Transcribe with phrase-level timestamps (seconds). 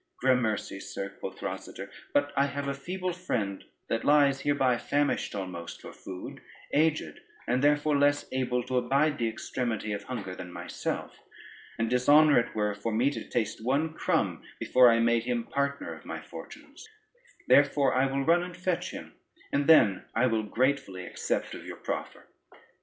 [0.17, 5.79] "Gramercy, sir," quoth Rosader, "but I have a feeble friend that lies hereby famished almost
[5.79, 6.41] for food,
[6.73, 11.19] aged and therefore less able to abide the extremity of hunger than myself,
[11.77, 15.93] and dishonor it were for me to taste one crumb, before I made him partner
[15.93, 16.87] of my fortunes:
[17.47, 19.13] therefore I will run and fetch him,
[19.53, 22.27] and then I will gratefully accept of your proffer."